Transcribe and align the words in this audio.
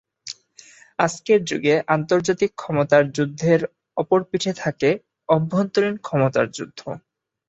আজকের 0.99 1.39
যুগে 1.45 1.73
আন্তর্জাতিক 1.95 2.51
ক্ষমতার 2.55 3.03
যুদ্ধের 3.15 3.61
অপর 3.97 4.19
পিঠে 4.29 4.53
থাকে 4.55 4.89
অভ্যন্তরীণ 5.29 5.95
ক্ষমতার 6.03 6.47
যুদ্ধ। 6.51 6.79